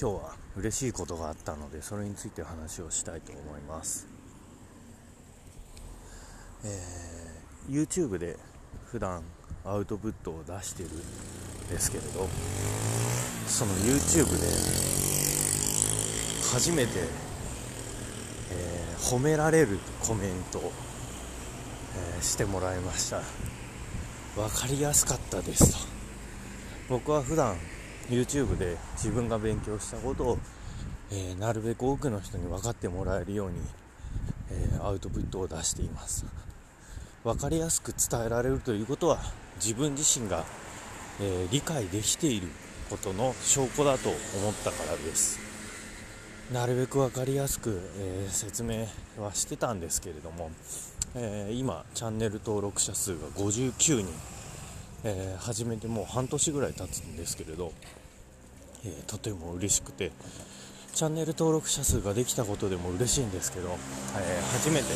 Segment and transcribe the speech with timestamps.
[0.00, 4.06] 今日は嬉しいことがあったのでそれについて話をしたいと思います、
[6.64, 8.36] えー、YouTube で
[8.86, 9.24] 普段
[9.64, 10.92] アウトプットを出してるん
[11.68, 12.28] ですけれど
[13.48, 14.46] その YouTube で
[16.52, 16.92] 初めて、
[18.52, 20.72] えー、褒められるコメントを、
[22.14, 23.20] えー、してもらいました。
[24.36, 25.78] 分かりやすかったですと。
[26.88, 27.56] 僕は普段
[28.08, 30.38] YouTube で自分が勉強したことを、
[31.10, 33.58] えー、なるべく多くの人に分かってもらえるように、
[34.50, 36.24] えー、アウトプットを出しています。
[37.22, 39.18] 分かりやすく伝えられるということは
[39.56, 40.44] 自分自身が、
[41.20, 42.48] えー、理解できている
[42.88, 45.38] ことの証拠だと思ったからです。
[46.50, 48.86] なるべく分かりやすく、え説明
[49.18, 50.50] はしてたんですけれども、
[51.14, 54.06] え今チャンネル登録者数が59人。
[55.04, 57.72] えー、始めてもう半年ぐらい経つんですけれど、
[58.84, 60.12] えー、とても嬉しくて
[60.94, 64.86] チャンネル登録者数ができたことでも嬉しいんですけど、えー、初めて、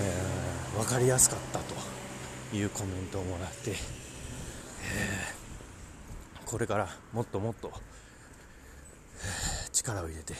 [0.00, 3.74] え分かりやすかったというコメントをもらって、え
[6.44, 7.72] これからもっともっと、
[9.72, 10.34] 力を入れて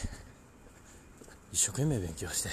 [1.52, 2.48] 一生懸命勉強して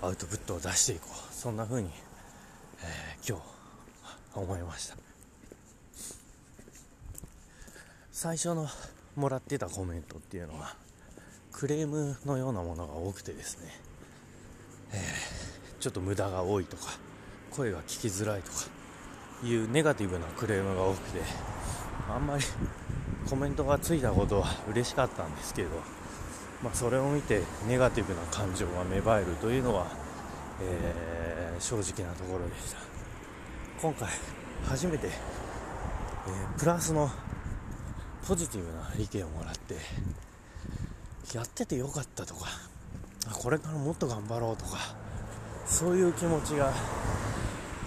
[0.00, 1.34] アウトプットを出していこう。
[1.34, 1.90] そんな風に、
[2.82, 3.42] え今日
[4.34, 5.13] 思いました。
[8.16, 8.68] 最初の
[9.16, 10.76] もらってたコメントっていうのは
[11.50, 13.72] クレームのようなものが多くてですね、
[14.92, 16.84] えー、ちょっと無駄が多いとか
[17.50, 18.58] 声が聞きづらいとか
[19.42, 21.22] いうネガティブなクレームが多くて
[22.08, 22.44] あんまり
[23.28, 25.70] コメントがついたことは嬉しかったんですけど、
[26.62, 29.88] まあ、それを見てネガティブな感情が芽生えるというのは、
[30.62, 32.78] えー、正直なところでした。
[33.82, 34.08] 今回
[34.68, 37.10] 初めて、えー、プラスの
[38.26, 39.76] ポジティブな意見をもらって
[41.36, 42.46] やっててよかったとか
[43.32, 44.78] これからもっと頑張ろうとか
[45.66, 46.72] そういう気持ちが、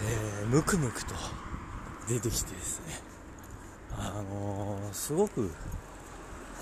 [0.03, 1.13] え、ムクムクと
[2.07, 2.99] 出てきてですね。
[3.91, 5.51] あのー、すごく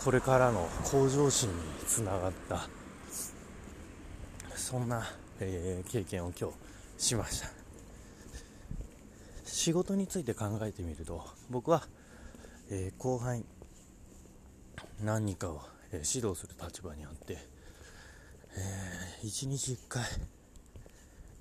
[0.03, 1.56] これからの向上心に
[1.88, 2.68] つながった
[4.56, 5.03] そんな、
[5.40, 6.50] えー、経験を今
[6.97, 7.50] 日しました。
[9.46, 11.84] 仕事について考えてみると僕は、
[12.69, 13.44] えー、後輩
[15.04, 15.62] 何かを、
[15.92, 17.38] え、指導する立場にあって、
[18.58, 20.04] えー、1日1回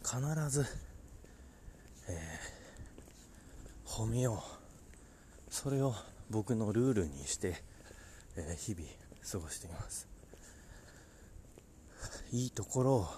[0.02, 0.66] 必ず、
[2.08, 2.38] え
[3.86, 5.94] 褒めようそれを
[6.30, 7.54] 僕のルールにして、
[8.36, 8.84] え日々
[9.30, 10.08] 過ごしています。
[12.32, 13.08] いいところを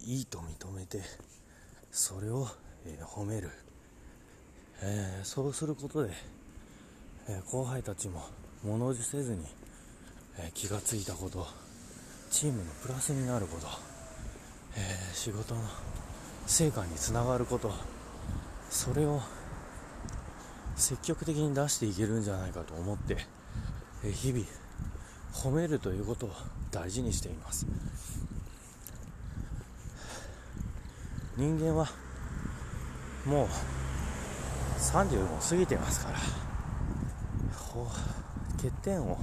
[0.00, 1.00] いいと認めて
[1.92, 2.48] それを、
[2.84, 3.50] え褒める。
[4.82, 6.12] え、そうすることで、
[7.28, 8.24] え、後輩たちも
[8.64, 9.44] 物おじせずに、
[10.38, 11.46] えー、気がついたこと
[12.30, 13.66] チームのプラスになること、
[14.74, 15.60] え仕事の
[16.46, 17.70] 成果につながること
[18.70, 19.20] それを
[20.76, 23.18] 積極的に出していけるんじゃないかと思って、
[24.04, 24.46] え日々
[25.34, 26.30] 褒めるということを
[26.70, 27.66] 大事にしています。
[31.36, 31.88] 人間は
[33.26, 33.48] もう
[34.78, 36.18] 30も過ぎてますから
[37.56, 37.86] ほ
[38.62, 39.18] 欠点を。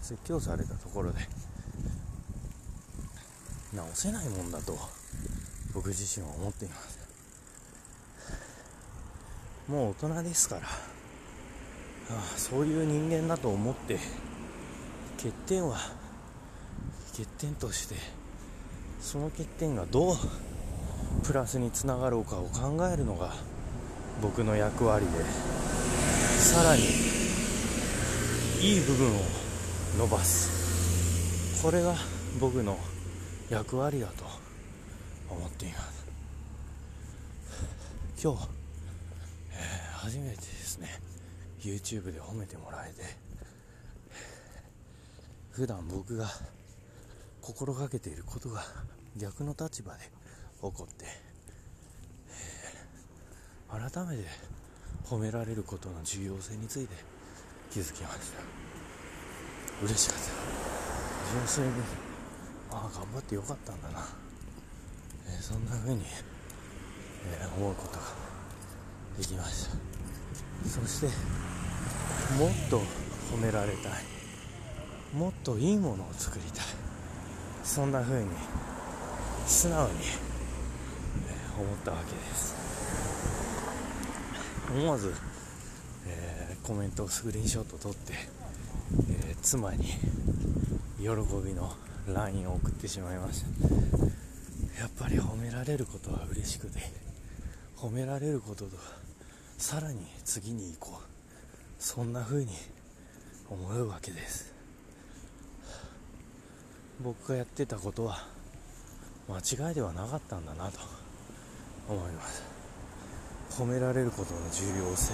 [0.00, 1.20] 説教されたところで。
[3.72, 4.78] 直せないもんだと
[5.74, 6.98] 僕自身は思っています。
[9.68, 10.62] もう大人ですから。
[10.62, 10.66] あ
[12.10, 13.98] あそういう人間だと思って
[15.18, 15.76] 欠点は
[17.12, 17.96] 欠点として
[18.98, 20.16] その欠点がどう
[21.22, 23.34] プラスにつながろうかを考えるのが
[24.22, 25.57] 僕の役割で。
[26.38, 26.82] さらに
[28.60, 29.20] いい部分を
[29.98, 31.60] 伸ばす。
[31.62, 31.96] これが
[32.40, 32.78] 僕の
[33.50, 34.24] 役割だと
[35.28, 36.06] 思っています。
[38.22, 38.48] 今日、
[39.52, 40.88] えー、初めてですね。
[41.60, 43.02] YouTube で褒めてもらえて。
[45.50, 46.28] 普段僕が
[47.42, 48.62] 心がけていることが
[49.16, 50.10] 逆の立場で起
[50.60, 51.04] こって、
[53.68, 54.28] 改めて
[55.08, 56.94] 褒められることの重要性について
[57.70, 58.42] 気づきました。
[59.82, 60.24] 嬉しかった。
[61.32, 61.70] 純粋に
[62.70, 64.06] ああ頑張ってよかったんだな、
[65.26, 66.02] えー、そんな風に、
[67.40, 68.00] えー、思うことが
[69.18, 69.76] できました。
[70.68, 71.06] そして
[72.38, 72.82] もっと
[73.32, 73.92] 褒められたい。
[75.14, 76.64] もっといいものを作りたい。
[77.64, 78.28] そんな風に
[79.46, 79.94] 素直に
[81.58, 82.57] 思ったわけです。
[84.70, 85.14] 思わず、
[86.06, 88.12] えコメントをスクリーンショット撮って、
[89.10, 89.84] えー、妻に
[90.98, 91.08] 喜
[91.44, 91.72] びの
[92.06, 93.68] LINE を送ってしまいました。
[94.80, 96.80] やっぱり褒められることは嬉しくて
[97.76, 98.76] 褒められることと
[99.56, 101.08] さらに次に行こう。
[101.78, 102.52] そんな風に
[103.48, 104.52] 思うわけです。
[107.00, 108.26] 僕がやってたことは
[109.28, 110.80] 間違いではなかったんだなと
[111.88, 112.57] 思います。
[113.58, 115.12] 褒められることの重要性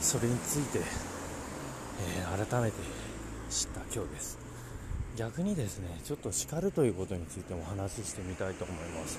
[0.00, 2.76] それについて、えー、改めて
[3.50, 4.38] 知った今日です。
[5.16, 9.18] 逆にですねちょっと叱るということについてもお話してみたいと思います。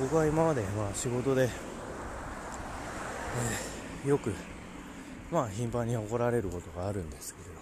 [0.00, 4.34] 僕は今まで、まあ、仕事で、えー、よく
[5.30, 7.54] まあ頻繁に怒られることがあるんですけれど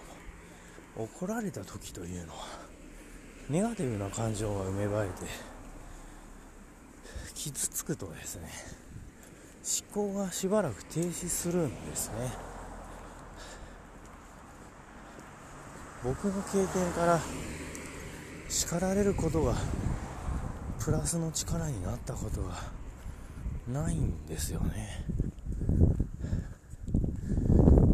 [1.03, 2.47] も怒られた時というのは
[3.47, 5.13] ネガティブな感情が芽生えて
[7.35, 8.49] 傷つくとですね
[9.63, 12.33] 思考がしばらく停止するんですね。
[16.03, 17.19] 僕の経験から
[18.49, 19.55] 叱られることが
[20.79, 22.57] プラスの力になったことが
[23.71, 25.05] ないんですよね。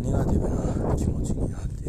[0.01, 1.83] ネガティブな気持ちになって、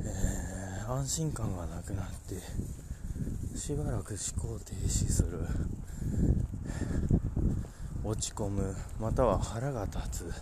[0.00, 5.46] えー、安心感がなくなってしばらく思考停止する。
[8.04, 10.34] 落ち込むまたは腹が立つ。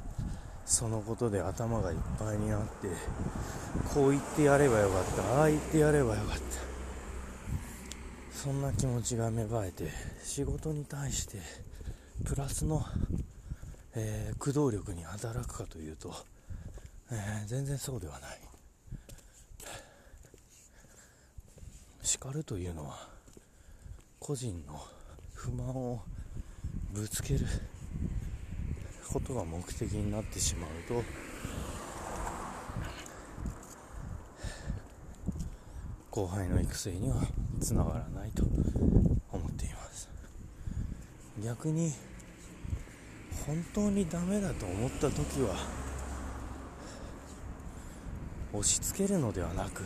[0.67, 2.89] そのことで頭がいっぱいになって
[3.93, 5.23] こう言ってやればよかった。
[5.41, 6.43] ああ言ってやればよかった。
[8.35, 9.91] そんな気持ちが芽生えて
[10.23, 11.39] 仕事に対して
[12.25, 12.85] プラスの、
[13.95, 16.15] えー、駆動力に働くかというと、
[17.11, 18.41] えー、全然そうではない。
[22.03, 23.09] 叱るというのは
[24.19, 24.83] 個人の
[25.35, 26.03] 不満を
[26.95, 27.41] ぶつける。
[29.13, 31.03] ことが目的になってしまうと。
[36.11, 37.17] 後輩の育成には
[37.61, 38.45] つながらないと。
[39.33, 40.09] 思っています。
[41.43, 41.93] 逆に
[43.45, 45.57] 本当にダメだと思った時は
[48.53, 49.83] 押し付けるのではなく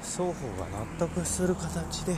[0.00, 0.32] 双方が
[0.70, 2.16] 納得する形で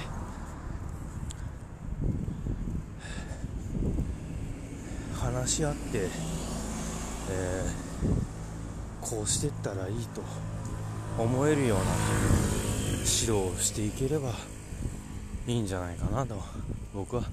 [5.15, 6.09] 話し合って、
[7.31, 10.23] えー、こうしていったらいいと
[11.19, 11.85] 思えるような
[13.01, 14.31] 指導をしていければ
[15.47, 16.43] いいんじゃないかなと
[16.95, 17.25] 僕は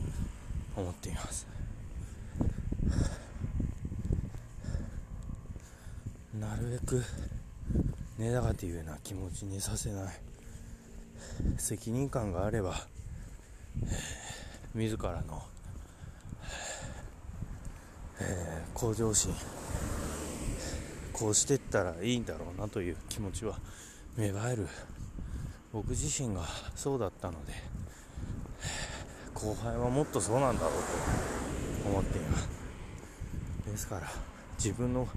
[0.75, 1.48] 思っています。
[6.38, 7.01] なるべく
[8.18, 10.13] ネガティブな気持ちにさせない。
[11.57, 12.75] 責任感があれば、
[14.75, 15.42] 自らの
[18.21, 19.33] えー、向上心
[21.13, 23.57] こうしていったらいいんだろうなという気持ちは
[24.18, 24.68] 芽生える。
[25.71, 26.42] 僕自身が
[26.75, 27.54] そうだったので
[29.36, 30.71] 後輩はもっとそうなんだろう
[31.83, 32.50] と思っています。
[33.68, 34.07] ですから
[34.57, 35.07] 自分の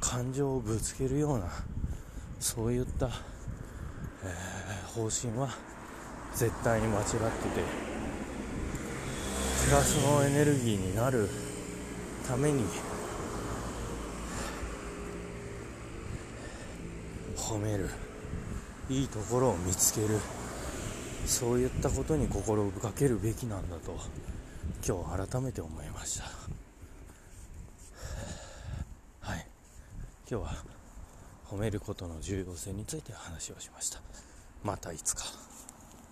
[0.00, 1.46] 感情をぶつけるような
[2.38, 5.48] そういった、えー、方針は
[6.34, 7.18] 絶対に間違ってて
[9.64, 11.30] プラスのエネルギーになる
[12.26, 12.64] ために
[17.36, 17.88] 褒める
[18.88, 20.18] いいところを見つける
[21.26, 23.96] そういったことに心をかけるべきなんだと
[24.86, 26.24] 今日改めて思いました。
[29.20, 29.46] はい。
[30.30, 30.64] 今日は
[31.46, 34.00] 褒めることの重要性について話をしました。
[34.62, 35.43] またいつか。